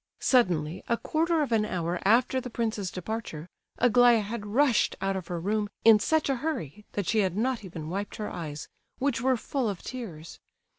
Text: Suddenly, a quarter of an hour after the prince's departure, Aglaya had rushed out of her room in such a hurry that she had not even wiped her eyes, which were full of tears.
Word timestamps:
Suddenly, 0.21 0.83
a 0.89 0.97
quarter 0.97 1.43
of 1.43 1.51
an 1.51 1.63
hour 1.63 1.99
after 2.03 2.41
the 2.41 2.49
prince's 2.49 2.89
departure, 2.89 3.47
Aglaya 3.77 4.21
had 4.21 4.47
rushed 4.47 4.95
out 4.99 5.15
of 5.15 5.27
her 5.27 5.39
room 5.39 5.69
in 5.85 5.99
such 5.99 6.27
a 6.27 6.37
hurry 6.37 6.85
that 6.93 7.05
she 7.05 7.19
had 7.19 7.37
not 7.37 7.63
even 7.63 7.87
wiped 7.87 8.15
her 8.15 8.27
eyes, 8.31 8.67
which 8.97 9.21
were 9.21 9.37
full 9.37 9.69
of 9.69 9.83
tears. 9.83 10.39